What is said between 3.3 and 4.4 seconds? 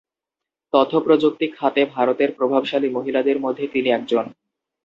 মধ্যে তিনি একজন।